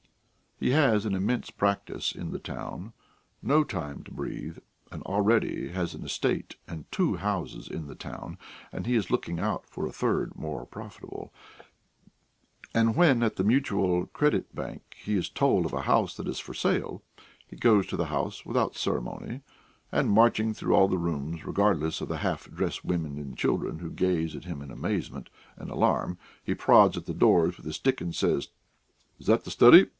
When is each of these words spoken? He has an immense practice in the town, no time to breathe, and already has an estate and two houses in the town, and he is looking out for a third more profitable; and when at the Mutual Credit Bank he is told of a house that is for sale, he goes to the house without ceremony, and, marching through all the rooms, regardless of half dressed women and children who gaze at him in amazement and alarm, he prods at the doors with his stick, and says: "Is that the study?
He 0.59 0.71
has 0.71 1.05
an 1.05 1.15
immense 1.15 1.49
practice 1.49 2.11
in 2.11 2.29
the 2.31 2.39
town, 2.39 2.93
no 3.41 3.63
time 3.63 4.03
to 4.03 4.11
breathe, 4.11 4.59
and 4.91 5.01
already 5.03 5.69
has 5.69 5.95
an 5.95 6.03
estate 6.03 6.55
and 6.67 6.91
two 6.91 7.15
houses 7.17 7.67
in 7.67 7.87
the 7.87 7.95
town, 7.95 8.37
and 8.71 8.85
he 8.85 8.95
is 8.95 9.09
looking 9.09 9.39
out 9.39 9.67
for 9.67 9.85
a 9.87 9.91
third 9.91 10.35
more 10.35 10.65
profitable; 10.65 11.33
and 12.75 12.95
when 12.95 13.23
at 13.23 13.35
the 13.37 13.43
Mutual 13.43 14.05
Credit 14.07 14.53
Bank 14.53 14.95
he 15.03 15.15
is 15.15 15.29
told 15.29 15.65
of 15.65 15.73
a 15.73 15.81
house 15.81 16.15
that 16.17 16.27
is 16.27 16.39
for 16.39 16.53
sale, 16.53 17.01
he 17.47 17.55
goes 17.55 17.87
to 17.87 17.97
the 17.97 18.05
house 18.07 18.45
without 18.45 18.75
ceremony, 18.75 19.41
and, 19.91 20.11
marching 20.11 20.53
through 20.53 20.75
all 20.75 20.87
the 20.87 20.97
rooms, 20.99 21.43
regardless 21.45 22.01
of 22.01 22.09
half 22.09 22.45
dressed 22.51 22.85
women 22.85 23.17
and 23.17 23.37
children 23.37 23.79
who 23.79 23.91
gaze 23.91 24.35
at 24.35 24.45
him 24.45 24.61
in 24.61 24.69
amazement 24.71 25.29
and 25.57 25.71
alarm, 25.71 26.17
he 26.43 26.53
prods 26.53 26.97
at 26.97 27.05
the 27.05 27.13
doors 27.15 27.57
with 27.57 27.65
his 27.65 27.75
stick, 27.77 27.99
and 27.99 28.13
says: 28.15 28.49
"Is 29.19 29.25
that 29.25 29.43
the 29.43 29.51
study? 29.51 29.87